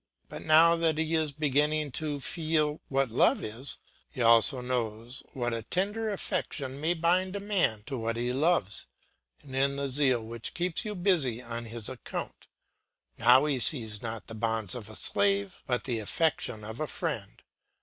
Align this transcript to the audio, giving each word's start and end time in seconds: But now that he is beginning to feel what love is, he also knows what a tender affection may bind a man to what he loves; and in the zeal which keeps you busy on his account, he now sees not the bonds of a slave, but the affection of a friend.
But 0.29 0.43
now 0.43 0.75
that 0.77 0.97
he 0.97 1.13
is 1.13 1.31
beginning 1.31 1.91
to 1.91 2.19
feel 2.19 2.81
what 2.89 3.11
love 3.11 3.43
is, 3.43 3.77
he 4.09 4.19
also 4.19 4.59
knows 4.59 5.21
what 5.33 5.53
a 5.53 5.61
tender 5.61 6.09
affection 6.11 6.81
may 6.81 6.95
bind 6.95 7.35
a 7.35 7.39
man 7.39 7.83
to 7.83 7.99
what 7.99 8.17
he 8.17 8.33
loves; 8.33 8.87
and 9.43 9.55
in 9.55 9.75
the 9.75 9.87
zeal 9.89 10.23
which 10.23 10.55
keeps 10.55 10.85
you 10.85 10.95
busy 10.95 11.39
on 11.39 11.65
his 11.65 11.87
account, 11.87 12.47
he 13.15 13.21
now 13.21 13.47
sees 13.59 14.01
not 14.01 14.25
the 14.25 14.33
bonds 14.33 14.73
of 14.73 14.89
a 14.89 14.95
slave, 14.95 15.61
but 15.67 15.83
the 15.83 15.99
affection 15.99 16.63
of 16.63 16.79
a 16.79 16.87
friend. 16.87 17.43